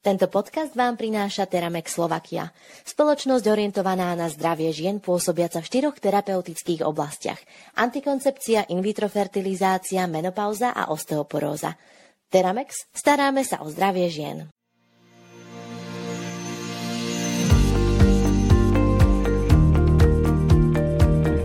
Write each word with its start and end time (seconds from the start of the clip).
Tento 0.00 0.32
podcast 0.32 0.72
vám 0.72 0.96
prináša 0.96 1.44
Teramex 1.44 1.92
Slovakia, 1.92 2.56
spoločnosť 2.88 3.44
orientovaná 3.52 4.16
na 4.16 4.32
zdravie 4.32 4.72
žien 4.72 4.96
pôsobiaca 4.96 5.60
v 5.60 5.68
štyroch 5.68 6.00
terapeutických 6.00 6.80
oblastiach. 6.88 7.36
Antikoncepcia, 7.76 8.72
in 8.72 8.80
vitro 8.80 9.12
fertilizácia, 9.12 10.08
menopauza 10.08 10.72
a 10.72 10.88
osteoporóza. 10.88 11.76
Teramex, 12.32 12.88
staráme 12.96 13.44
sa 13.44 13.60
o 13.60 13.68
zdravie 13.68 14.08
žien. 14.08 14.48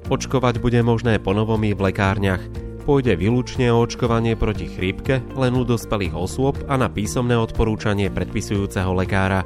Očkovať 0.07 0.63
bude 0.63 0.79
možné 0.79 1.19
ponovom 1.19 1.59
i 1.67 1.75
v 1.75 1.91
lekárniach. 1.91 2.64
Pôjde 2.85 3.17
výlučne 3.17 3.73
o 3.73 3.81
očkovanie 3.81 4.37
proti 4.37 4.69
chrípke 4.69 5.25
len 5.33 5.57
u 5.57 5.65
dospelých 5.65 6.13
osôb 6.13 6.53
a 6.69 6.77
na 6.77 6.85
písomné 6.85 7.33
odporúčanie 7.33 8.13
predpisujúceho 8.13 8.93
lekára. 8.93 9.41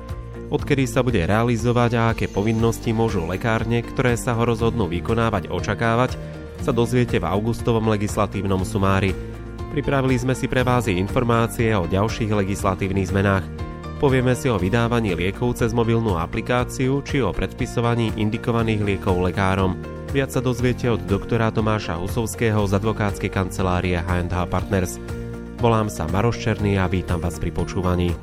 Odkedy 0.51 0.83
sa 0.83 0.99
bude 1.07 1.23
realizovať 1.23 1.91
a 1.95 2.01
aké 2.11 2.27
povinnosti 2.27 2.91
môžu 2.91 3.23
lekárne, 3.23 3.79
ktoré 3.79 4.19
sa 4.19 4.35
ho 4.35 4.43
rozhodnú 4.43 4.91
vykonávať, 4.91 5.47
očakávať, 5.47 6.19
sa 6.59 6.75
dozviete 6.75 7.15
v 7.15 7.31
augustovom 7.31 7.87
legislatívnom 7.87 8.67
sumári. 8.67 9.15
Pripravili 9.71 10.19
sme 10.19 10.35
si 10.35 10.51
pre 10.51 10.67
vás 10.67 10.91
informácie 10.91 11.71
o 11.79 11.87
ďalších 11.87 12.35
legislatívnych 12.35 13.07
zmenách. 13.07 13.47
Povieme 14.03 14.35
si 14.35 14.51
o 14.51 14.59
vydávaní 14.59 15.15
liekov 15.15 15.55
cez 15.55 15.71
mobilnú 15.71 16.19
aplikáciu 16.19 16.99
či 17.07 17.23
o 17.23 17.31
predpisovaní 17.31 18.19
indikovaných 18.19 18.83
liekov 18.83 19.15
lekárom. 19.23 19.98
Viac 20.09 20.33
sa 20.33 20.41
dozviete 20.41 20.89
od 20.89 21.05
doktora 21.05 21.53
Tomáša 21.53 22.01
Husovského 22.01 22.65
z 22.65 22.81
advokátskej 22.81 23.29
kancelárie 23.29 23.93
H&H 23.93 24.41
Partners. 24.49 24.97
Volám 25.61 25.85
sa 25.85 26.09
Maroš 26.09 26.41
Černý 26.41 26.81
a 26.81 26.89
vítam 26.89 27.21
vás 27.21 27.37
pri 27.37 27.53
počúvaní. 27.53 28.17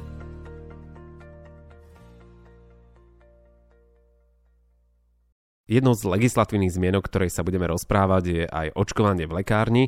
Jednou 5.70 5.94
z 5.94 6.10
legislatívnych 6.10 6.74
zmienok, 6.74 7.06
ktorej 7.06 7.30
sa 7.30 7.46
budeme 7.46 7.70
rozprávať, 7.70 8.22
je 8.26 8.42
aj 8.50 8.74
očkovanie 8.74 9.30
v 9.30 9.46
lekárni. 9.46 9.84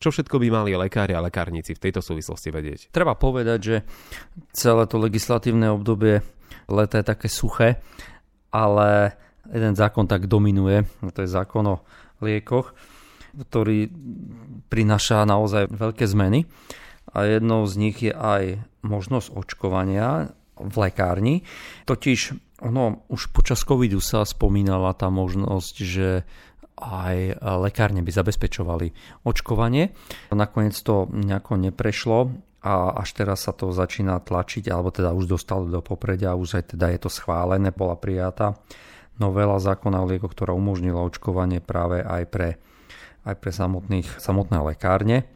Čo 0.00 0.08
všetko 0.08 0.40
by 0.40 0.48
mali 0.48 0.72
lekári 0.72 1.12
a 1.12 1.20
lekárnici 1.20 1.76
v 1.76 1.84
tejto 1.84 2.00
súvislosti 2.00 2.48
vedieť? 2.48 2.88
Treba 2.88 3.12
povedať, 3.12 3.58
že 3.60 3.76
celé 4.56 4.88
to 4.88 4.96
legislatívne 4.96 5.68
obdobie 5.68 6.24
leta 6.72 7.04
je 7.04 7.12
také 7.12 7.28
suché, 7.28 7.76
ale 8.48 9.20
jeden 9.50 9.74
zákon 9.74 10.06
tak 10.06 10.30
dominuje, 10.30 10.86
to 11.10 11.26
je 11.26 11.30
zákon 11.30 11.64
o 11.66 11.82
liekoch, 12.22 12.76
ktorý 13.32 13.90
prináša 14.68 15.24
naozaj 15.24 15.72
veľké 15.72 16.04
zmeny. 16.06 16.46
A 17.12 17.26
jednou 17.26 17.66
z 17.66 17.74
nich 17.76 17.98
je 17.98 18.14
aj 18.14 18.62
možnosť 18.86 19.34
očkovania 19.34 20.32
v 20.56 20.74
lekárni. 20.78 21.34
Totiž 21.84 22.38
ono, 22.62 23.02
už 23.10 23.34
počas 23.34 23.66
covidu 23.66 23.98
sa 23.98 24.22
spomínala 24.22 24.94
tá 24.94 25.10
možnosť, 25.10 25.74
že 25.82 26.08
aj 26.78 27.42
lekárne 27.42 28.00
by 28.00 28.10
zabezpečovali 28.14 28.94
očkovanie. 29.26 29.92
Nakoniec 30.30 30.78
to 30.78 31.10
nejako 31.10 31.58
neprešlo 31.58 32.32
a 32.62 32.94
až 33.02 33.18
teraz 33.18 33.50
sa 33.50 33.52
to 33.52 33.74
začína 33.74 34.22
tlačiť, 34.22 34.70
alebo 34.70 34.94
teda 34.94 35.10
už 35.10 35.26
dostalo 35.26 35.66
do 35.66 35.82
popredia, 35.82 36.38
už 36.38 36.62
aj 36.62 36.64
teda 36.78 36.94
je 36.94 37.00
to 37.02 37.10
schválené, 37.10 37.74
bola 37.74 37.98
prijatá 37.98 38.54
novela 39.20 39.60
zákona 39.60 40.00
o 40.02 40.08
liekoch, 40.08 40.32
ktorá 40.32 40.52
umožnila 40.56 41.04
očkovanie 41.04 41.60
práve 41.60 42.00
aj 42.00 42.22
pre, 42.28 42.48
aj 43.28 43.34
pre 43.40 43.50
samotných, 43.50 44.08
samotné 44.20 44.58
lekárne. 44.62 45.28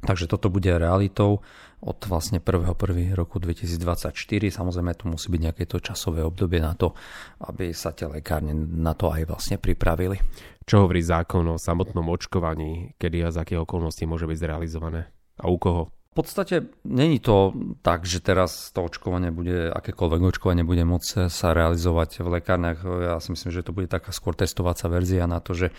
Takže 0.00 0.32
toto 0.32 0.48
bude 0.48 0.72
realitou 0.72 1.44
od 1.80 1.98
vlastne 2.08 2.40
1.1. 2.40 2.72
roku 3.12 3.36
2024. 3.36 4.16
Samozrejme 4.48 4.92
tu 4.96 5.08
musí 5.08 5.28
byť 5.28 5.40
nejaké 5.40 5.64
to 5.68 5.80
časové 5.80 6.24
obdobie 6.24 6.60
na 6.60 6.72
to, 6.72 6.96
aby 7.44 7.72
sa 7.72 7.92
tie 7.92 8.08
lekárne 8.08 8.52
na 8.56 8.96
to 8.96 9.12
aj 9.12 9.28
vlastne 9.28 9.56
pripravili. 9.60 10.16
Čo 10.64 10.88
hovorí 10.88 11.04
zákon 11.04 11.44
o 11.52 11.60
samotnom 11.60 12.08
očkovaní, 12.08 12.96
kedy 12.96 13.24
a 13.24 13.32
z 13.32 13.44
akých 13.44 13.64
okolností 13.64 14.08
môže 14.08 14.28
byť 14.28 14.38
zrealizované? 14.40 15.08
A 15.40 15.48
u 15.48 15.56
koho? 15.56 15.92
Podstate 16.20 16.68
není 16.84 17.16
to 17.16 17.56
tak, 17.80 18.04
že 18.04 18.20
teraz 18.20 18.76
to 18.76 18.84
očkovanie 18.84 19.32
bude, 19.32 19.72
akékoľvek 19.72 20.36
očkovanie 20.36 20.68
bude 20.68 20.84
môcť 20.84 21.32
sa 21.32 21.56
realizovať 21.56 22.20
v 22.20 22.36
lekárniach. 22.36 22.84
Ja 22.84 23.16
si 23.24 23.32
myslím, 23.32 23.48
že 23.48 23.64
to 23.64 23.72
bude 23.72 23.88
taká 23.88 24.12
skôr 24.12 24.36
testovacia 24.36 24.92
verzia 24.92 25.24
na 25.24 25.40
to, 25.40 25.56
že 25.56 25.72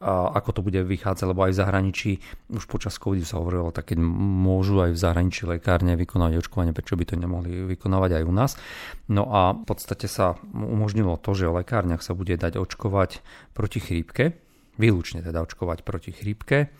a 0.00 0.32
ako 0.32 0.50
to 0.56 0.60
bude 0.64 0.80
vychádzať, 0.80 1.28
lebo 1.28 1.44
aj 1.44 1.52
v 1.52 1.60
zahraničí 1.60 2.10
už 2.52 2.64
počas 2.68 2.96
covidu 2.96 3.28
sa 3.28 3.36
hovorilo, 3.36 3.68
tak 3.68 3.92
keď 3.92 4.00
môžu 4.00 4.80
aj 4.80 4.92
v 4.92 5.00
zahraničí 5.00 5.48
lekárne 5.48 5.92
vykonávať 5.96 6.40
očkovanie, 6.40 6.76
prečo 6.76 6.96
by 6.96 7.04
to 7.08 7.16
nemohli 7.16 7.76
vykonávať 7.76 8.20
aj 8.20 8.22
u 8.24 8.32
nás. 8.32 8.56
No 9.12 9.28
a 9.28 9.56
v 9.56 9.64
podstate 9.64 10.08
sa 10.08 10.40
umožnilo 10.52 11.20
to, 11.20 11.36
že 11.36 11.48
v 11.48 11.64
lekárniach 11.64 12.04
sa 12.04 12.16
bude 12.16 12.32
dať 12.36 12.60
očkovať 12.60 13.24
proti 13.56 13.80
chrípke, 13.80 14.36
výlučne 14.76 15.20
teda 15.20 15.40
očkovať 15.44 15.84
proti 15.84 16.12
chrípke 16.12 16.72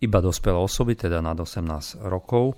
iba 0.00 0.18
dospelé 0.24 0.56
osoby, 0.56 0.96
teda 0.96 1.20
nad 1.20 1.36
18 1.36 2.00
rokov 2.08 2.56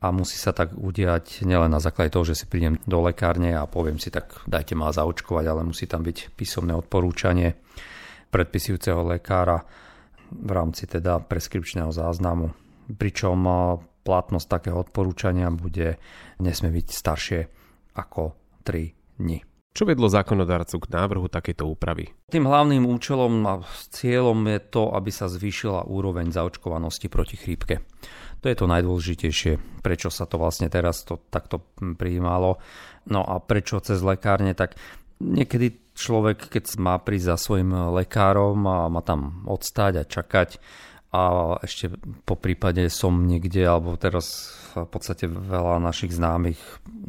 a 0.00 0.10
musí 0.10 0.40
sa 0.40 0.56
tak 0.56 0.72
udiať 0.74 1.44
nielen 1.44 1.70
na 1.70 1.78
základe 1.78 2.16
toho, 2.16 2.24
že 2.24 2.34
si 2.34 2.48
prídem 2.48 2.80
do 2.88 3.04
lekárne 3.04 3.52
a 3.52 3.68
poviem 3.68 4.00
si, 4.00 4.08
tak 4.08 4.42
dajte 4.48 4.72
ma 4.72 4.90
zaočkovať, 4.90 5.44
ale 5.44 5.62
musí 5.62 5.84
tam 5.84 6.00
byť 6.00 6.32
písomné 6.34 6.72
odporúčanie 6.72 7.52
predpisujúceho 8.32 9.04
lekára 9.04 9.60
v 10.30 10.50
rámci 10.50 10.86
teda 10.88 11.20
preskripčného 11.20 11.92
záznamu. 11.92 12.54
Pričom 12.90 13.38
platnosť 14.00 14.46
takého 14.48 14.80
odporúčania 14.80 15.52
bude 15.52 16.00
nesmie 16.40 16.70
byť 16.72 16.86
staršie 16.88 17.40
ako 17.98 18.34
3 18.64 19.20
dni. 19.20 19.49
Čo 19.70 19.86
vedlo 19.86 20.10
zákonodárcu 20.10 20.82
k 20.82 20.90
návrhu 20.90 21.30
takéto 21.30 21.70
úpravy? 21.70 22.10
Tým 22.26 22.42
hlavným 22.42 22.90
účelom 22.90 23.32
a 23.46 23.62
cieľom 23.94 24.42
je 24.50 24.58
to, 24.66 24.90
aby 24.90 25.10
sa 25.14 25.30
zvýšila 25.30 25.86
úroveň 25.86 26.34
zaočkovanosti 26.34 27.06
proti 27.06 27.38
chrípke. 27.38 27.78
To 28.42 28.46
je 28.50 28.56
to 28.58 28.66
najdôležitejšie, 28.66 29.84
prečo 29.84 30.10
sa 30.10 30.26
to 30.26 30.42
vlastne 30.42 30.66
teraz 30.66 31.06
to 31.06 31.22
takto 31.30 31.62
prijímalo. 31.76 32.58
No 33.06 33.22
a 33.22 33.38
prečo 33.38 33.78
cez 33.78 34.02
lekárne, 34.02 34.58
tak 34.58 34.74
niekedy 35.22 35.78
človek, 35.94 36.50
keď 36.50 36.80
má 36.82 36.98
prísť 36.98 37.30
za 37.30 37.36
svojim 37.38 37.70
lekárom 37.94 38.58
a 38.66 38.90
má 38.90 39.04
tam 39.06 39.46
odstať 39.46 40.02
a 40.02 40.08
čakať, 40.08 40.58
a 41.10 41.58
ešte 41.66 41.90
po 42.22 42.38
prípade 42.38 42.86
som 42.86 43.26
niekde, 43.26 43.66
alebo 43.66 43.98
teraz 43.98 44.54
v 44.78 44.86
podstate 44.86 45.26
veľa 45.26 45.82
našich 45.82 46.14
známych 46.14 46.60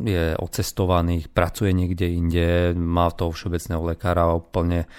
je 0.01 0.34
odcestovaných, 0.41 1.29
pracuje 1.29 1.69
niekde 1.69 2.09
inde, 2.09 2.73
má 2.73 3.13
toho 3.13 3.29
všeobecného 3.29 3.94
lekára 3.94 4.34
úplne 4.34 4.90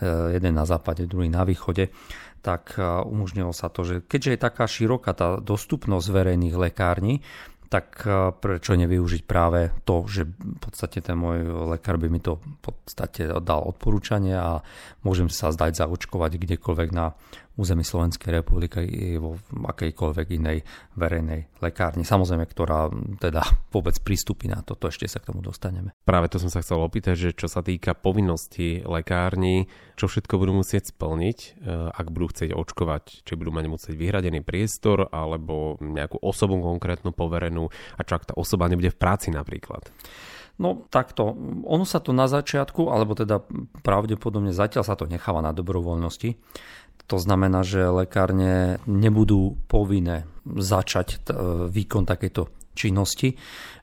e, 0.00 0.12
jeden 0.32 0.56
na 0.56 0.64
západe, 0.64 1.04
druhý 1.04 1.28
na 1.28 1.44
východe, 1.44 1.92
tak 2.40 2.80
e, 2.80 2.82
umožnilo 3.04 3.52
sa 3.52 3.68
to, 3.68 3.84
že 3.84 3.94
keďže 4.08 4.30
je 4.32 4.40
taká 4.40 4.64
široká 4.64 5.12
tá 5.12 5.36
dostupnosť 5.36 6.08
verejných 6.08 6.56
lekární, 6.56 7.20
tak 7.68 8.06
e, 8.06 8.32
prečo 8.32 8.72
nevyužiť 8.72 9.22
práve 9.28 9.74
to, 9.84 10.06
že 10.08 10.24
v 10.24 10.58
podstate 10.62 11.02
ten 11.02 11.18
môj 11.18 11.68
lekár 11.76 11.98
by 11.98 12.08
mi 12.08 12.24
to 12.24 12.38
v 12.40 12.72
podstate 12.72 13.28
dal 13.42 13.66
odporúčanie 13.66 14.32
a 14.32 14.62
môžem 15.02 15.28
sa 15.28 15.52
zdať 15.52 15.84
zaočkovať 15.84 16.40
kdekoľvek 16.40 16.90
na 16.94 17.12
území 17.56 17.82
Slovenskej 17.82 18.40
republiky 18.40 18.84
i 18.84 19.04
vo 19.16 19.40
akejkoľvek 19.52 20.26
inej 20.36 20.58
verejnej 20.94 21.64
lekárni. 21.64 22.04
Samozrejme, 22.04 22.44
ktorá 22.44 22.92
teda 23.16 23.42
vôbec 23.74 23.96
prístupí 24.04 24.46
na 24.46 24.60
to, 24.60 24.76
to 24.76 24.92
ešte 24.92 25.08
sa 25.08 25.18
k 25.18 25.32
tomu 25.32 25.40
dostaneme. 25.40 25.96
Práve 26.04 26.28
to 26.28 26.36
som 26.36 26.52
sa 26.52 26.60
chcel 26.60 26.78
opýtať, 26.84 27.16
že 27.16 27.30
čo 27.32 27.48
sa 27.48 27.64
týka 27.64 27.96
povinnosti 27.96 28.84
lekárni, 28.84 29.66
čo 29.96 30.06
všetko 30.06 30.36
budú 30.36 30.60
musieť 30.60 30.92
splniť, 30.92 31.38
e, 31.40 31.48
ak 31.96 32.12
budú 32.12 32.28
chcieť 32.30 32.50
očkovať, 32.52 33.24
či 33.24 33.32
budú 33.34 33.50
mať 33.50 33.64
musieť 33.72 33.94
vyhradený 33.96 34.44
priestor 34.44 35.08
alebo 35.08 35.80
nejakú 35.80 36.20
osobu 36.20 36.60
konkrétnu 36.60 37.16
poverenú 37.16 37.72
a 37.96 38.00
čo 38.04 38.20
ak 38.20 38.30
tá 38.30 38.34
osoba 38.36 38.68
nebude 38.68 38.92
v 38.92 39.00
práci 39.00 39.32
napríklad. 39.32 39.88
No 40.56 40.88
takto, 40.88 41.36
ono 41.68 41.84
sa 41.84 42.00
to 42.00 42.16
na 42.16 42.24
začiatku, 42.24 42.88
alebo 42.88 43.12
teda 43.12 43.44
pravdepodobne 43.84 44.56
zatiaľ 44.56 44.88
sa 44.88 44.96
to 44.96 45.04
necháva 45.04 45.44
na 45.44 45.52
dobrovoľnosti. 45.52 46.32
To 47.06 47.16
znamená, 47.22 47.62
že 47.62 47.86
lekárne 47.86 48.82
nebudú 48.86 49.54
povinné 49.70 50.26
začať 50.42 51.30
výkon 51.70 52.02
takejto 52.06 52.74
činnosti. 52.76 53.34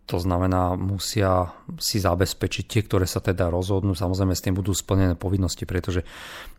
To 0.04 0.20
znamená, 0.20 0.76
musia 0.76 1.56
si 1.80 1.96
zabezpečiť 1.96 2.66
tie, 2.68 2.82
ktoré 2.84 3.08
sa 3.08 3.24
teda 3.24 3.48
rozhodnú. 3.48 3.96
Samozrejme, 3.96 4.36
s 4.36 4.44
tým 4.44 4.52
budú 4.52 4.76
splnené 4.76 5.16
povinnosti, 5.16 5.64
pretože 5.64 6.04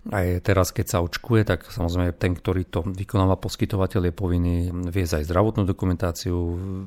aj 0.08 0.40
teraz, 0.40 0.72
keď 0.72 0.86
sa 0.88 1.04
očkuje, 1.04 1.44
tak 1.44 1.68
samozrejme 1.68 2.16
ten, 2.16 2.32
ktorý 2.32 2.64
to 2.64 2.80
vykonáva 2.88 3.36
poskytovateľ, 3.36 4.08
je 4.08 4.14
povinný 4.16 4.56
viesť 4.88 5.20
aj 5.20 5.28
zdravotnú 5.28 5.68
dokumentáciu, 5.68 6.36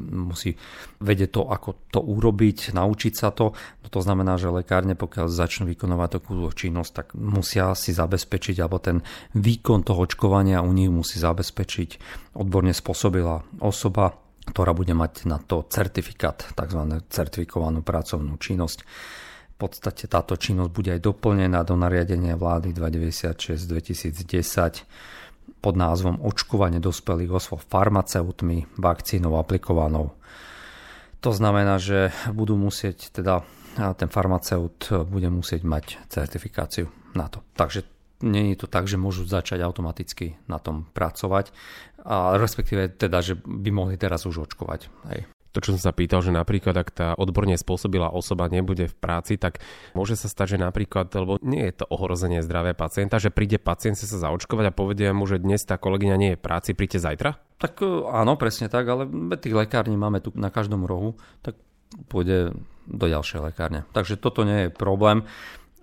musí 0.09 0.57
vedieť 0.97 1.37
to, 1.37 1.41
ako 1.45 1.93
to 1.93 2.01
urobiť, 2.01 2.73
naučiť 2.73 3.13
sa 3.13 3.29
to. 3.29 3.53
No 3.53 3.87
to 3.93 4.01
znamená, 4.01 4.41
že 4.41 4.49
lekárne, 4.49 4.97
pokiaľ 4.97 5.29
začnú 5.29 5.69
vykonávať 5.69 6.09
takú 6.21 6.41
činnosť, 6.49 6.91
tak 6.93 7.07
musia 7.13 7.77
si 7.77 7.93
zabezpečiť, 7.93 8.57
alebo 8.57 8.81
ten 8.81 9.05
výkon 9.37 9.85
toho 9.85 10.09
očkovania 10.09 10.65
u 10.65 10.73
nich 10.73 10.89
musí 10.89 11.21
zabezpečiť 11.21 11.89
odborne 12.33 12.73
spôsobila 12.73 13.45
osoba, 13.61 14.25
ktorá 14.47 14.71
bude 14.71 14.95
mať 14.95 15.27
na 15.27 15.37
to 15.37 15.67
certifikát, 15.67 16.39
tzv. 16.55 16.81
certifikovanú 17.11 17.83
pracovnú 17.83 18.39
činnosť. 18.39 18.79
V 19.53 19.55
podstate 19.57 20.05
táto 20.05 20.37
činnosť 20.37 20.71
bude 20.71 20.93
aj 20.93 21.01
doplnená 21.01 21.65
do 21.65 21.73
nariadenia 21.73 22.37
vlády 22.37 22.71
296 22.71 23.67
2010 23.67 24.85
pod 25.57 25.73
názvom 25.73 26.21
Očkovanie 26.21 26.77
dospelých 26.77 27.31
osôb 27.33 27.65
farmaceutmi 27.65 28.77
vakcínou 28.77 29.41
aplikovanou. 29.41 30.13
To 31.25 31.33
znamená, 31.33 31.81
že 31.81 32.13
budú 32.29 32.53
musieť 32.53 33.09
teda 33.09 33.41
ten 33.97 34.09
farmaceut 34.09 34.89
bude 35.05 35.29
musieť 35.29 35.61
mať 35.61 36.09
certifikáciu 36.09 36.89
na 37.13 37.29
to. 37.29 37.45
Takže 37.53 37.96
nie 38.23 38.53
je 38.53 38.65
to 38.65 38.67
tak, 38.67 38.89
že 38.89 38.97
môžu 38.97 39.25
začať 39.25 39.61
automaticky 39.61 40.37
na 40.49 40.57
tom 40.57 40.89
pracovať, 40.95 41.53
a 42.07 42.39
respektíve 42.39 42.95
teda, 42.95 43.19
že 43.19 43.35
by 43.35 43.69
mohli 43.69 43.99
teraz 43.99 44.23
už 44.23 44.47
očkovať. 44.47 44.87
Hej. 45.11 45.27
To, 45.51 45.59
čo 45.63 45.73
som 45.73 45.89
sa 45.89 45.95
pýtal, 45.95 46.21
že 46.21 46.29
napríklad 46.29 46.75
ak 46.77 46.89
tá 46.93 47.07
odborne 47.17 47.57
spôsobila 47.57 48.13
osoba 48.13 48.45
nebude 48.45 48.87
v 48.87 48.95
práci, 48.95 49.41
tak 49.41 49.59
môže 49.97 50.13
sa 50.13 50.29
stať, 50.29 50.55
že 50.55 50.57
napríklad, 50.61 51.09
lebo 51.17 51.41
nie 51.41 51.65
je 51.67 51.81
to 51.81 51.85
ohrozenie 51.89 52.45
zdravia 52.45 52.77
pacienta, 52.77 53.17
že 53.17 53.33
príde 53.33 53.57
pacient 53.57 53.97
sa 53.97 54.05
zaočkovať 54.05 54.69
a 54.69 54.75
povedia 54.75 55.17
mu, 55.17 55.25
že 55.25 55.41
dnes 55.41 55.65
tá 55.65 55.81
kolegyňa 55.81 56.15
nie 56.15 56.29
je 56.35 56.39
v 56.39 56.45
práci, 56.45 56.77
príďte 56.77 57.01
zajtra? 57.09 57.41
Tak 57.57 57.73
e, 57.81 58.05
áno, 58.05 58.37
presne 58.37 58.69
tak, 58.69 58.85
ale 58.85 59.09
tých 59.41 59.57
lekární 59.57 59.97
máme 59.97 60.21
tu 60.21 60.29
na 60.37 60.53
každom 60.53 60.85
rohu, 60.85 61.17
tak 61.41 61.57
pôjde 62.07 62.53
do 62.85 63.05
ďalšej 63.09 63.51
lekárne. 63.51 63.83
Takže 63.97 64.15
toto 64.15 64.45
nie 64.45 64.67
je 64.67 64.69
problém. 64.69 65.25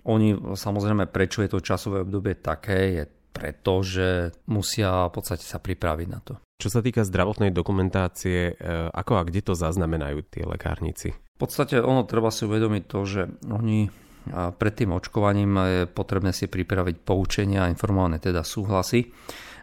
Oni 0.05 0.37
samozrejme, 0.37 1.09
prečo 1.09 1.41
je 1.41 1.49
to 1.49 1.65
časové 1.65 2.05
obdobie 2.05 2.37
také, 2.37 3.01
je 3.01 3.03
preto, 3.35 3.83
že 3.83 4.31
musia 4.47 5.09
v 5.09 5.13
podstate 5.17 5.43
sa 5.43 5.59
pripraviť 5.59 6.07
na 6.07 6.19
to. 6.23 6.33
Čo 6.55 6.71
sa 6.71 6.79
týka 6.79 7.03
zdravotnej 7.03 7.51
dokumentácie, 7.51 8.55
e, 8.55 8.73
ako 8.95 9.19
a 9.19 9.27
kde 9.27 9.43
to 9.43 9.53
zaznamenajú 9.59 10.23
tie 10.31 10.47
lekárnici? 10.47 11.11
V 11.11 11.39
podstate 11.41 11.83
ono 11.83 12.07
treba 12.07 12.31
si 12.31 12.47
uvedomiť 12.47 12.83
to, 12.87 12.99
že 13.03 13.21
oni 13.51 13.91
pred 14.33 14.73
tým 14.73 14.89
očkovaním 14.95 15.53
je 15.69 15.81
potrebné 15.85 16.33
si 16.33 16.49
pripraviť 16.49 17.05
poučenia 17.05 17.65
a 17.65 17.71
informované 17.71 18.17
teda 18.17 18.41
súhlasy 18.41 19.05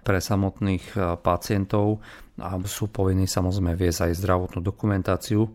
pre 0.03 0.19
samotných 0.19 1.19
pacientov 1.23 2.03
a 2.39 2.59
sú 2.63 2.91
povinní 2.91 3.27
samozrejme 3.27 3.75
viesť 3.75 4.11
aj 4.11 4.19
zdravotnú 4.23 4.61
dokumentáciu 4.63 5.47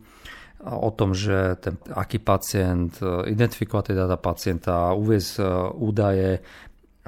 o 0.66 0.90
tom, 0.90 1.14
že 1.14 1.54
ten, 1.62 1.78
aký 1.94 2.18
pacient, 2.18 2.98
e, 2.98 3.30
identifikovať 3.30 3.94
teda 3.94 4.18
pacienta, 4.18 4.98
uviezť 4.98 5.32
údaje 5.78 6.42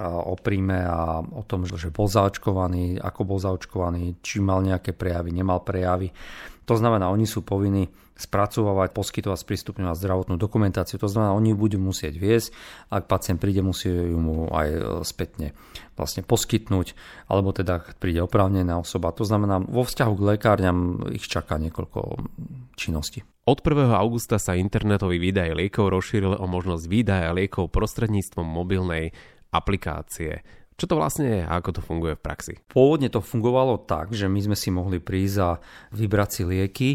o 0.07 0.39
príjme 0.39 0.79
a 0.87 1.19
o 1.19 1.43
tom, 1.43 1.67
že 1.67 1.91
bol 1.91 2.07
zaočkovaný, 2.07 3.03
ako 3.03 3.21
bol 3.27 3.39
zaočkovaný, 3.41 4.23
či 4.23 4.39
mal 4.39 4.63
nejaké 4.63 4.95
prejavy, 4.95 5.35
nemal 5.35 5.59
prejavy. 5.65 6.15
To 6.69 6.77
znamená, 6.77 7.09
oni 7.09 7.25
sú 7.25 7.41
povinní 7.41 7.89
spracovávať, 8.19 8.91
poskytovať, 8.91 9.39
sprístupňovať 9.41 9.95
zdravotnú 9.95 10.35
dokumentáciu. 10.35 10.99
To 10.99 11.07
znamená, 11.07 11.31
oni 11.33 11.55
budú 11.55 11.79
musieť 11.79 12.19
viesť, 12.19 12.51
ak 12.91 13.07
pacient 13.07 13.39
príde, 13.39 13.63
musí 13.63 13.87
ju 13.87 14.19
mu 14.19 14.51
aj 14.51 14.67
e, 14.69 14.79
spätne 15.07 15.55
vlastne 15.95 16.21
poskytnúť, 16.27 16.93
alebo 17.31 17.55
teda 17.55 17.95
príde 17.97 18.19
oprávnená 18.19 18.75
osoba. 18.75 19.15
To 19.15 19.23
znamená, 19.23 19.63
vo 19.63 19.87
vzťahu 19.87 20.13
k 20.19 20.25
lekárňam 20.35 21.09
ich 21.15 21.25
čaká 21.25 21.55
niekoľko 21.57 22.21
činností. 22.75 23.23
Od 23.49 23.65
1. 23.65 23.89
augusta 23.95 24.37
sa 24.37 24.53
internetový 24.53 25.17
výdaj 25.17 25.57
liekov 25.57 25.89
rozšíril 25.89 26.37
o 26.37 26.45
možnosť 26.45 26.85
výdaja 26.85 27.31
liekov 27.33 27.73
prostredníctvom 27.73 28.45
mobilnej 28.45 29.15
aplikácie. 29.53 30.41
Čo 30.79 30.95
to 30.95 30.95
vlastne 30.95 31.27
je 31.27 31.41
a 31.43 31.59
ako 31.59 31.75
to 31.75 31.81
funguje 31.83 32.15
v 32.15 32.23
praxi? 32.23 32.53
Pôvodne 32.71 33.11
to 33.11 33.19
fungovalo 33.19 33.83
tak, 33.83 34.15
že 34.15 34.31
my 34.31 34.39
sme 34.39 34.55
si 34.55 34.71
mohli 34.71 35.03
prísť 35.03 35.37
a 35.43 35.59
vybrať 35.91 36.29
si 36.31 36.43
lieky 36.47 36.89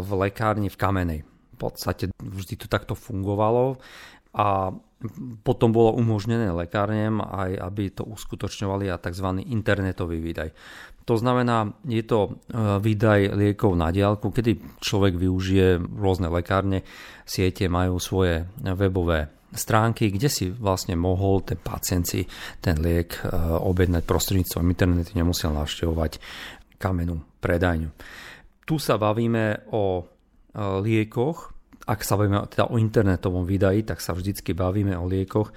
v 0.00 0.10
lekárni 0.16 0.72
v 0.72 0.80
Kamenej. 0.80 1.20
V 1.26 1.56
podstate 1.60 2.08
vždy 2.16 2.54
to 2.56 2.66
takto 2.72 2.96
fungovalo 2.96 3.76
a 4.32 4.72
potom 5.44 5.76
bolo 5.76 5.92
umožnené 5.92 6.48
lekárnem 6.56 7.20
aj, 7.20 7.52
aby 7.60 7.92
to 7.92 8.04
uskutočňovali 8.08 8.88
a 8.88 8.96
tzv. 8.96 9.44
internetový 9.44 10.24
výdaj. 10.24 10.56
To 11.04 11.20
znamená, 11.20 11.76
je 11.84 12.02
to 12.02 12.18
e, 12.26 12.30
výdaj 12.80 13.36
liekov 13.36 13.76
na 13.76 13.92
diálku, 13.92 14.32
kedy 14.32 14.80
človek 14.80 15.14
využije 15.20 15.78
rôzne 15.78 16.32
lekárne, 16.32 16.82
siete 17.28 17.68
majú 17.68 18.00
svoje 18.00 18.48
webové 18.58 19.35
stránky, 19.54 20.10
kde 20.10 20.26
si 20.26 20.50
vlastne 20.50 20.98
mohol 20.98 21.46
ten 21.46 21.60
pacient 21.60 22.06
si 22.08 22.26
ten 22.58 22.80
liek 22.82 23.22
e, 23.22 23.30
objednať 23.62 24.02
prostredníctvom 24.02 24.66
internetu, 24.66 25.14
nemusel 25.14 25.54
navštevovať 25.54 26.18
kamenú 26.76 27.22
predajňu. 27.38 27.90
Tu 28.66 28.76
sa 28.82 28.98
bavíme 28.98 29.70
o 29.70 30.02
e, 30.02 30.04
liekoch, 30.82 31.54
ak 31.86 32.02
sa 32.02 32.18
bavíme 32.18 32.50
teda 32.50 32.66
o 32.66 32.80
internetovom 32.82 33.46
výdaji, 33.46 33.86
tak 33.86 34.02
sa 34.02 34.10
vždycky 34.10 34.50
bavíme 34.50 34.98
o 34.98 35.06
liekoch, 35.06 35.50
e, 35.50 35.54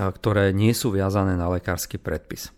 ktoré 0.00 0.56
nie 0.56 0.72
sú 0.72 0.88
viazané 0.88 1.36
na 1.36 1.52
lekársky 1.52 2.00
predpis. 2.00 2.48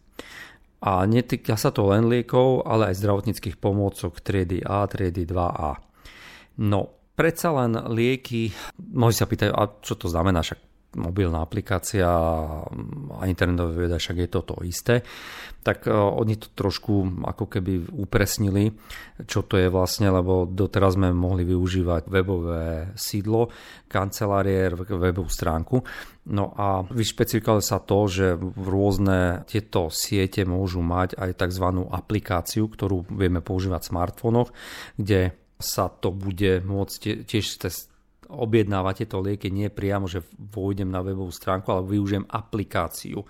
A 0.82 1.06
netýka 1.06 1.54
sa 1.54 1.70
to 1.70 1.86
len 1.90 2.10
liekov, 2.10 2.66
ale 2.66 2.90
aj 2.90 2.98
zdravotníckých 2.98 3.58
pomôcok 3.58 4.18
triedy 4.18 4.66
A, 4.66 4.82
triedy 4.90 5.26
2A. 5.30 5.78
No, 6.58 7.01
predsa 7.16 7.52
len 7.52 7.76
lieky, 7.92 8.52
môžete 8.80 9.20
sa 9.20 9.30
pýtať, 9.30 9.48
a 9.52 9.62
čo 9.80 9.94
to 9.96 10.06
znamená, 10.08 10.40
však 10.40 10.72
mobilná 10.96 11.40
aplikácia 11.40 12.04
a 12.04 13.22
internetové 13.24 13.88
veda, 13.88 13.96
však 13.96 14.16
je 14.16 14.28
to 14.28 14.40
to 14.44 14.54
isté, 14.64 15.00
tak 15.64 15.88
e, 15.88 15.92
oni 15.92 16.36
to 16.36 16.52
trošku 16.52 17.24
ako 17.24 17.48
keby 17.48 17.88
upresnili, 17.96 18.76
čo 19.24 19.46
to 19.48 19.56
je 19.56 19.72
vlastne, 19.72 20.12
lebo 20.12 20.44
doteraz 20.44 21.00
sme 21.00 21.14
mohli 21.16 21.48
využívať 21.48 22.12
webové 22.12 22.92
sídlo, 22.92 23.48
kancelárie, 23.88 24.68
webovú 24.76 25.32
stránku. 25.32 25.80
No 26.28 26.52
a 26.54 26.84
vyšpecifikovalo 26.86 27.64
sa 27.64 27.80
to, 27.82 28.06
že 28.06 28.36
rôzne 28.38 29.48
tieto 29.48 29.88
siete 29.88 30.44
môžu 30.44 30.84
mať 30.84 31.16
aj 31.16 31.30
tzv. 31.40 31.66
aplikáciu, 31.88 32.68
ktorú 32.68 33.08
vieme 33.10 33.40
používať 33.40 33.80
v 33.80 33.90
smartfónoch, 33.90 34.48
kde 35.00 35.41
sa 35.62 35.88
to 35.88 36.10
bude 36.10 36.66
môcť 36.66 37.24
tiež 37.24 37.46
cez 37.62 37.88
objednávať 38.32 39.04
tieto 39.04 39.20
lieky 39.20 39.52
nie 39.52 39.68
priamo, 39.68 40.08
že 40.08 40.24
vôjdem 40.36 40.88
na 40.88 41.04
webovú 41.04 41.30
stránku, 41.30 41.68
ale 41.68 41.84
využijem 41.84 42.24
aplikáciu. 42.26 43.20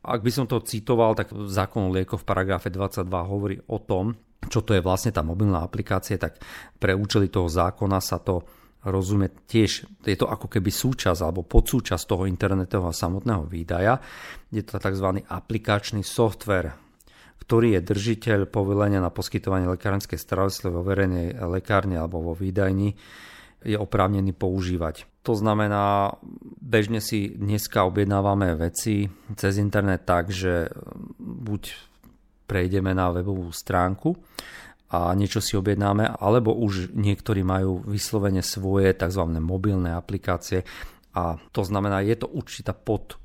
Ak 0.00 0.24
by 0.24 0.30
som 0.32 0.46
to 0.48 0.64
citoval, 0.64 1.12
tak 1.12 1.28
zákon 1.30 1.90
o 1.90 1.94
liekoch 1.94 2.24
v 2.24 2.28
paragrafe 2.28 2.72
22 2.72 3.04
hovorí 3.28 3.56
o 3.68 3.78
tom, 3.82 4.16
čo 4.48 4.64
to 4.64 4.72
je 4.72 4.80
vlastne 4.80 5.12
tá 5.12 5.20
mobilná 5.20 5.60
aplikácia, 5.60 6.16
tak 6.16 6.40
pre 6.78 6.96
účely 6.96 7.28
toho 7.28 7.50
zákona 7.50 7.98
sa 8.00 8.22
to 8.22 8.46
rozumie 8.86 9.28
tiež, 9.44 9.90
je 10.06 10.16
to 10.16 10.30
ako 10.30 10.46
keby 10.46 10.70
súčasť 10.70 11.20
alebo 11.20 11.42
podsúčasť 11.44 12.04
toho 12.06 12.24
internetového 12.30 12.94
samotného 12.94 13.44
výdaja. 13.44 13.98
Je 14.54 14.62
to 14.62 14.78
tzv. 14.78 15.26
aplikačný 15.26 16.06
software, 16.06 16.87
ktorý 17.42 17.78
je 17.78 17.88
držiteľ 17.88 18.50
povolenia 18.50 19.00
na 19.00 19.08
poskytovanie 19.08 19.70
lekárskej 19.70 20.18
starostlivosti 20.18 20.74
vo 20.74 20.82
verejnej 20.84 21.38
lekárni 21.48 21.96
alebo 21.96 22.20
vo 22.20 22.34
výdajni, 22.34 22.94
je 23.58 23.74
oprávnený 23.74 24.38
používať. 24.38 25.10
To 25.26 25.34
znamená, 25.34 26.14
bežne 26.62 27.02
si 27.02 27.34
dneska 27.34 27.82
objednávame 27.84 28.54
veci 28.54 29.10
cez 29.34 29.58
internet 29.58 30.06
tak, 30.06 30.30
že 30.30 30.70
buď 31.18 31.62
prejdeme 32.46 32.94
na 32.94 33.10
webovú 33.10 33.50
stránku 33.50 34.14
a 34.88 35.12
niečo 35.12 35.44
si 35.44 35.52
objednáme, 35.58 36.16
alebo 36.16 36.56
už 36.56 36.96
niektorí 36.96 37.44
majú 37.44 37.84
vyslovene 37.84 38.40
svoje 38.40 38.94
tzv. 38.96 39.20
mobilné 39.36 39.92
aplikácie 39.92 40.64
a 41.12 41.36
to 41.52 41.62
znamená, 41.66 42.00
je 42.06 42.16
to 42.16 42.30
určitá 42.30 42.72
pod, 42.72 43.18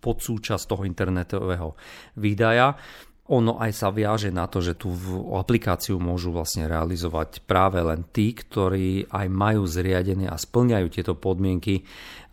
podsúčasť 0.00 0.64
toho 0.64 0.86
internetového 0.86 1.74
výdaja 2.16 2.78
ono 3.26 3.58
aj 3.58 3.70
sa 3.74 3.88
viaže 3.90 4.30
na 4.30 4.46
to, 4.46 4.62
že 4.62 4.78
tú 4.78 4.94
aplikáciu 5.34 5.98
môžu 5.98 6.30
vlastne 6.30 6.70
realizovať 6.70 7.42
práve 7.42 7.82
len 7.82 8.06
tí, 8.10 8.30
ktorí 8.34 9.10
aj 9.10 9.26
majú 9.26 9.66
zriadené 9.66 10.30
a 10.30 10.38
splňajú 10.38 10.86
tieto 10.90 11.18
podmienky 11.18 11.82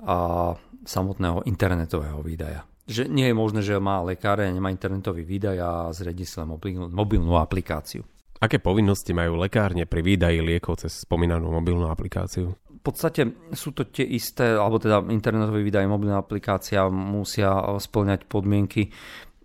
a 0.05 0.53
samotného 0.85 1.49
internetového 1.49 2.21
výdaja. 2.21 2.67
Že 2.83 3.07
nie 3.07 3.31
je 3.31 3.35
možné, 3.35 3.63
že 3.63 3.79
má 3.79 4.03
lekáre, 4.03 4.43
nemá 4.51 4.67
internetový 4.67 5.23
výdaj 5.23 5.57
a 5.57 5.71
zriadi 5.95 6.27
si 6.27 6.35
len 6.35 6.51
mobilnú 6.91 7.39
aplikáciu. 7.39 8.03
Aké 8.43 8.59
povinnosti 8.59 9.15
majú 9.15 9.39
lekárne 9.39 9.87
pri 9.87 10.03
výdaji 10.03 10.43
liekov 10.43 10.83
cez 10.83 11.07
spomínanú 11.07 11.47
mobilnú 11.47 11.87
aplikáciu? 11.87 12.51
V 12.51 12.91
podstate 12.91 13.23
sú 13.55 13.71
to 13.71 13.87
tie 13.87 14.03
isté, 14.03 14.59
alebo 14.59 14.75
teda 14.75 14.99
internetový 15.07 15.63
výdaj, 15.63 15.87
mobilná 15.87 16.19
aplikácia 16.19 16.83
musia 16.91 17.79
splňať 17.79 18.27
podmienky 18.27 18.91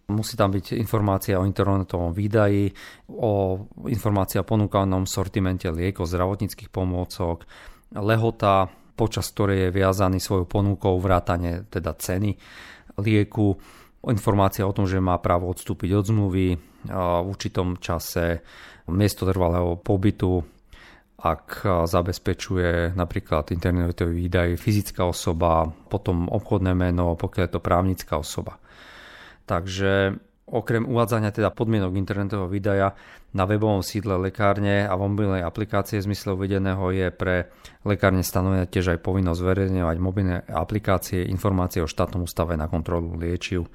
Musí 0.08 0.40
tam 0.40 0.56
byť 0.56 0.72
informácia 0.80 1.36
o 1.36 1.44
internetovom 1.44 2.16
výdaji, 2.16 2.72
o 3.12 3.60
informácia 3.92 4.40
o 4.40 4.48
ponúkanom 4.48 5.04
sortimente 5.04 5.68
liekov, 5.68 6.08
zdravotníckých 6.08 6.72
pomôcok, 6.72 7.44
lehota, 7.92 8.72
počas 8.96 9.28
ktorej 9.28 9.68
je 9.68 9.76
viazaný 9.76 10.16
svojou 10.16 10.48
ponúkou 10.48 10.96
vrátane 10.96 11.68
teda 11.68 11.92
ceny 11.92 12.40
lieku, 13.04 13.52
informácia 14.08 14.64
o 14.64 14.72
tom, 14.72 14.88
že 14.88 14.96
má 14.96 15.20
právo 15.20 15.52
odstúpiť 15.52 15.90
od 16.00 16.04
zmluvy 16.08 16.46
v 16.88 17.26
určitom 17.28 17.76
čase, 17.76 18.40
miesto 18.88 19.28
trvalého 19.28 19.76
pobytu, 19.76 20.40
ak 21.20 21.68
zabezpečuje 21.84 22.96
napríklad 22.96 23.52
internetový 23.52 24.24
výdaj 24.24 24.56
fyzická 24.56 25.04
osoba, 25.04 25.68
potom 25.68 26.32
obchodné 26.32 26.72
meno, 26.72 27.12
pokiaľ 27.12 27.44
je 27.44 27.52
to 27.52 27.60
právnická 27.60 28.14
osoba. 28.16 28.56
Takže 29.48 30.20
okrem 30.48 30.84
uvádzania 30.84 31.32
teda 31.32 31.52
podmienok 31.52 31.96
internetového 31.96 32.48
výdaja 32.48 32.88
na 33.36 33.44
webovom 33.44 33.84
sídle 33.84 34.16
lekárne 34.16 34.88
a 34.88 34.96
mobilnej 34.96 35.44
aplikácie 35.44 36.00
v 36.00 36.12
zmysle 36.12 36.36
uvedeného 36.36 36.84
je 36.92 37.08
pre 37.12 37.52
lekárne 37.84 38.24
stanovená 38.24 38.64
tiež 38.64 38.96
aj 38.96 39.04
povinnosť 39.04 39.40
zverejňovať 39.40 39.96
mobilné 40.00 40.36
aplikácie, 40.48 41.28
informácie 41.28 41.84
o 41.84 41.88
štátnom 41.88 42.24
ústave 42.24 42.56
na 42.56 42.68
kontrolu 42.68 43.16
liečiv 43.20 43.68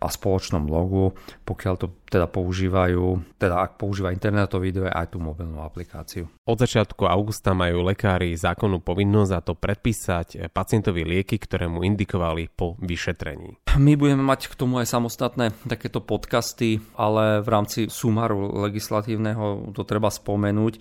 a 0.00 0.08
spoločnom 0.08 0.64
logu, 0.64 1.12
pokiaľ 1.44 1.74
to 1.76 1.92
teda 2.08 2.24
používajú, 2.24 3.36
teda 3.36 3.60
ak 3.60 3.76
používa 3.76 4.16
internetový 4.16 4.72
video 4.72 4.88
aj 4.88 5.12
tú 5.12 5.20
mobilnú 5.20 5.60
aplikáciu. 5.60 6.24
Od 6.48 6.56
začiatku 6.56 7.04
augusta 7.04 7.52
majú 7.52 7.84
lekári 7.84 8.32
zákonnú 8.32 8.80
povinnosť 8.80 9.30
za 9.30 9.40
to 9.44 9.52
predpísať 9.52 10.48
pacientovi 10.50 11.04
lieky, 11.04 11.36
ktoré 11.36 11.68
mu 11.68 11.84
indikovali 11.84 12.48
po 12.48 12.80
vyšetrení. 12.80 13.60
My 13.76 13.94
budeme 14.00 14.24
mať 14.24 14.48
k 14.48 14.54
tomu 14.56 14.80
aj 14.80 14.88
samostatné 14.88 15.52
takéto 15.68 16.00
podcasty, 16.00 16.80
ale 16.96 17.44
v 17.44 17.48
rámci 17.52 17.80
sumaru 17.92 18.64
legislatívneho 18.66 19.76
to 19.76 19.84
treba 19.84 20.08
spomenúť 20.08 20.80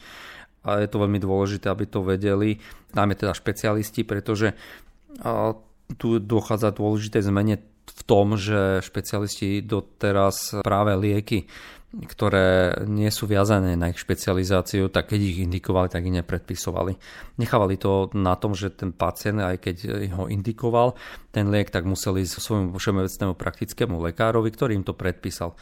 a 0.63 0.83
je 0.83 0.88
to 0.91 0.99
veľmi 0.99 1.19
dôležité, 1.23 1.71
aby 1.71 1.88
to 1.88 2.03
vedeli, 2.03 2.59
najmä 2.91 3.15
teda 3.15 3.31
špecialisti, 3.31 4.03
pretože 4.03 4.55
tu 5.97 6.07
dochádza 6.21 6.69
dôležité 6.75 7.23
zmene 7.23 7.57
v 7.89 8.01
tom, 8.05 8.38
že 8.38 8.86
špecialisti 8.86 9.65
doteraz 9.65 10.62
práve 10.62 10.93
lieky, 10.93 11.50
ktoré 11.89 12.77
nie 12.86 13.10
sú 13.10 13.25
viazané 13.25 13.74
na 13.74 13.89
ich 13.89 13.98
špecializáciu, 13.98 14.93
tak 14.93 15.10
keď 15.10 15.19
ich 15.25 15.38
indikovali, 15.41 15.89
tak 15.89 16.05
ich 16.05 16.13
nepredpisovali. 16.13 16.93
Nechávali 17.41 17.81
to 17.81 18.13
na 18.13 18.38
tom, 18.38 18.53
že 18.53 18.69
ten 18.69 18.93
pacient, 18.93 19.41
aj 19.41 19.58
keď 19.58 19.75
ho 20.13 20.29
indikoval, 20.29 20.93
ten 21.34 21.50
liek, 21.50 21.74
tak 21.74 21.89
musel 21.89 22.22
ísť 22.22 22.38
svojmu 22.38 22.77
všeobecnému 22.77 23.34
praktickému 23.34 23.98
lekárovi, 24.05 24.53
ktorý 24.53 24.77
im 24.77 24.86
to 24.86 24.93
predpísal. 24.93 25.58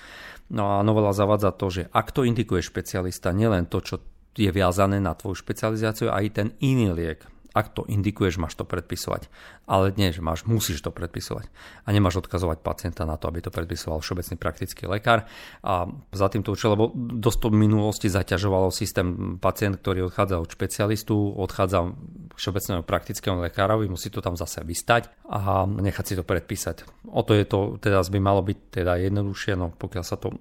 No 0.51 0.75
a 0.75 0.83
novela 0.83 1.15
zavádza 1.15 1.55
to, 1.55 1.71
že 1.71 1.87
ak 1.95 2.11
to 2.11 2.27
indikuje 2.27 2.59
špecialista, 2.59 3.31
nielen 3.31 3.71
to, 3.71 3.79
čo 3.79 4.03
je 4.35 4.51
viazané 4.51 4.99
na 4.99 5.15
tvoju 5.15 5.47
špecializáciu, 5.47 6.11
aj 6.11 6.25
ten 6.35 6.47
iný 6.59 6.91
liek, 6.91 7.23
ak 7.53 7.75
to 7.75 7.83
indikuješ, 7.87 8.39
máš 8.39 8.55
to 8.55 8.63
predpisovať. 8.63 9.31
Ale 9.67 9.91
nie, 9.95 10.11
že 10.11 10.23
máš, 10.23 10.47
musíš 10.47 10.83
to 10.83 10.91
predpisovať. 10.91 11.51
A 11.83 11.91
nemáš 11.91 12.23
odkazovať 12.23 12.63
pacienta 12.63 13.03
na 13.03 13.19
to, 13.19 13.27
aby 13.27 13.43
to 13.43 13.51
predpisoval 13.51 13.99
všeobecný 13.99 14.35
praktický 14.39 14.87
lekár. 14.87 15.27
A 15.63 15.87
za 16.11 16.27
týmto 16.31 16.55
účelom, 16.55 16.73
lebo 16.75 16.85
dosť 16.95 17.39
to 17.43 17.47
v 17.51 17.59
minulosti 17.59 18.07
zaťažovalo 18.07 18.71
systém 18.71 19.37
pacient, 19.37 19.79
ktorý 19.79 20.07
odchádza 20.07 20.39
od 20.39 20.49
špecialistu, 20.49 21.15
odchádza 21.35 21.91
všeobecného 22.37 22.83
praktickému 22.85 23.43
lekárovi, 23.49 23.89
musí 23.89 24.13
to 24.13 24.23
tam 24.23 24.37
zase 24.37 24.61
vystať 24.61 25.09
a 25.27 25.65
nechať 25.65 26.05
si 26.05 26.13
to 26.15 26.23
predpísať. 26.23 26.85
O 27.09 27.25
to 27.25 27.33
je 27.33 27.43
to, 27.43 27.81
teda 27.81 28.05
by 28.07 28.19
malo 28.21 28.41
byť 28.45 28.57
teda 28.83 29.01
jednoduchšie, 29.03 29.53
no 29.57 29.73
pokiaľ 29.73 30.03
sa 30.05 30.15
to 30.15 30.37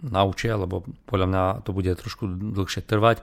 naučia, 0.00 0.56
lebo 0.56 0.82
podľa 1.04 1.26
mňa 1.28 1.42
to 1.64 1.70
bude 1.76 1.92
trošku 1.92 2.24
dlhšie 2.28 2.82
trvať 2.84 3.20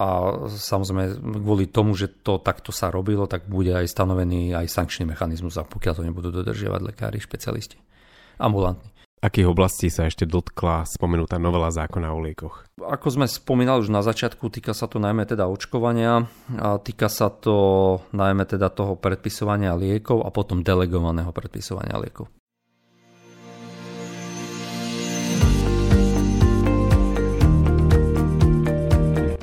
a 0.00 0.08
samozrejme 0.48 1.20
kvôli 1.44 1.68
tomu, 1.68 1.92
že 1.92 2.08
to 2.08 2.40
takto 2.40 2.72
sa 2.72 2.88
robilo, 2.88 3.28
tak 3.28 3.44
bude 3.44 3.76
aj 3.76 3.84
stanovený 3.84 4.56
aj 4.56 4.72
sankčný 4.72 5.04
mechanizmus, 5.12 5.60
a 5.60 5.68
pokiaľ 5.68 5.94
to 6.00 6.06
nebudú 6.08 6.32
dodržiavať 6.32 6.80
lekári, 6.80 7.20
špecialisti, 7.20 7.76
ambulantní. 8.40 8.88
Akých 9.20 9.52
oblastí 9.52 9.92
sa 9.92 10.08
ešte 10.08 10.24
dotkla 10.24 10.88
spomenutá 10.88 11.36
novela 11.36 11.68
zákona 11.68 12.08
o 12.16 12.24
liekoch? 12.24 12.64
Ako 12.80 13.20
sme 13.20 13.28
spomínali 13.28 13.84
už 13.84 13.92
na 13.92 14.00
začiatku, 14.00 14.48
týka 14.48 14.72
sa 14.72 14.88
to 14.88 14.96
najmä 14.96 15.28
teda 15.28 15.44
očkovania, 15.44 16.24
a 16.56 16.80
týka 16.80 17.12
sa 17.12 17.28
to 17.28 18.00
najmä 18.16 18.48
teda 18.48 18.72
toho 18.72 18.96
predpisovania 18.96 19.76
liekov 19.76 20.24
a 20.24 20.32
potom 20.32 20.64
delegovaného 20.64 21.28
predpisovania 21.36 22.00
liekov. 22.00 22.32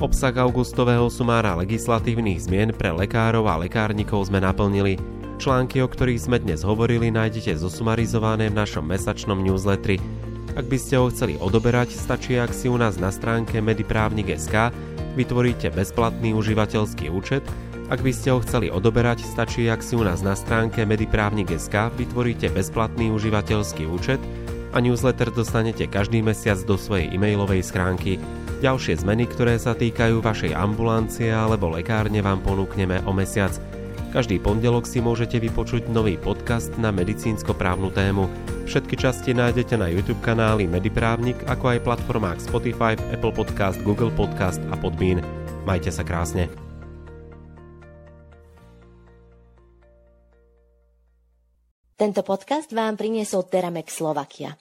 Obsah 0.07 0.31
augustového 0.39 1.11
sumára 1.11 1.59
legislatívnych 1.59 2.47
zmien 2.47 2.71
pre 2.71 2.95
lekárov 2.95 3.43
a 3.43 3.59
lekárnikov 3.59 4.31
sme 4.31 4.39
naplnili. 4.39 4.95
Články, 5.35 5.83
o 5.83 5.87
ktorých 5.91 6.31
sme 6.31 6.39
dnes 6.39 6.63
hovorili, 6.63 7.11
nájdete 7.11 7.59
zosumarizované 7.59 8.47
v 8.47 8.55
našom 8.55 8.87
mesačnom 8.87 9.43
newsletteri. 9.43 9.99
Ak 10.55 10.63
by 10.71 10.79
ste 10.79 10.95
ho 10.95 11.11
chceli 11.11 11.35
odoberať, 11.35 11.91
stačí, 11.91 12.39
ak 12.39 12.55
si 12.55 12.71
u 12.71 12.79
nás 12.79 12.95
na 12.95 13.11
stránke 13.11 13.59
mediprávnik.sk 13.59 14.71
vytvoríte 15.19 15.75
bezplatný 15.75 16.31
užívateľský 16.39 17.11
účet. 17.11 17.43
Ak 17.91 17.99
by 17.99 18.15
ste 18.15 18.31
ho 18.31 18.39
chceli 18.39 18.71
odoberať, 18.71 19.27
stačí, 19.27 19.67
ak 19.67 19.83
si 19.83 19.99
u 19.99 20.07
nás 20.07 20.23
na 20.23 20.39
stránke 20.39 20.87
mediprávnik.sk 20.87 21.91
vytvoríte 21.99 22.47
bezplatný 22.55 23.11
užívateľský 23.11 23.83
účet 23.91 24.23
a 24.71 24.79
newsletter 24.79 25.35
dostanete 25.35 25.83
každý 25.91 26.23
mesiac 26.23 26.63
do 26.63 26.79
svojej 26.79 27.11
e-mailovej 27.11 27.59
schránky. 27.59 28.23
Ďalšie 28.57 29.05
zmeny, 29.05 29.29
ktoré 29.29 29.61
sa 29.61 29.77
týkajú 29.77 30.17
vašej 30.17 30.57
ambulancie 30.57 31.29
alebo 31.29 31.69
lekárne 31.69 32.25
vám 32.25 32.41
ponúkneme 32.41 33.05
o 33.05 33.13
mesiac. 33.13 33.53
Každý 34.09 34.41
pondelok 34.41 34.89
si 34.89 34.97
môžete 34.97 35.37
vypočuť 35.37 35.93
nový 35.93 36.17
podcast 36.17 36.73
na 36.81 36.89
medicínsko-právnu 36.89 37.93
tému. 37.93 38.25
Všetky 38.65 38.97
časti 38.97 39.37
nájdete 39.37 39.77
na 39.77 39.93
YouTube 39.93 40.17
kanáli 40.25 40.65
Mediprávnik, 40.65 41.37
ako 41.45 41.77
aj 41.77 41.85
platformách 41.85 42.39
Spotify, 42.41 42.97
Apple 43.13 43.29
Podcast, 43.29 43.77
Google 43.85 44.09
Podcast 44.09 44.57
a 44.73 44.75
Podbean. 44.79 45.21
Majte 45.69 45.93
sa 45.93 46.01
krásne. 46.01 46.49
Tento 51.93 52.21
podcast 52.25 52.73
vám 52.73 52.97
priniesol 52.97 53.45
Teramex 53.45 54.01
Slovakia. 54.01 54.53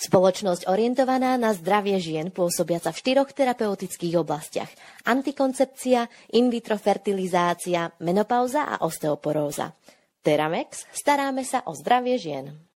Spoločnosť 0.00 0.70
orientovaná 0.70 1.36
na 1.36 1.52
zdravie 1.52 2.00
žien 2.00 2.32
pôsobiaca 2.32 2.92
v 2.92 3.00
štyroch 3.00 3.30
terapeutických 3.36 4.14
oblastiach. 4.16 4.70
Antikoncepcia, 5.04 6.08
in 6.38 6.48
vitro 6.48 6.80
fertilizácia, 6.80 7.92
menopauza 8.00 8.68
a 8.68 8.80
osteoporóza. 8.86 9.76
Teramex, 10.22 10.86
staráme 10.94 11.42
sa 11.42 11.66
o 11.66 11.74
zdravie 11.74 12.16
žien. 12.16 12.71